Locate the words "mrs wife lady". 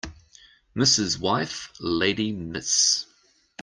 0.75-2.31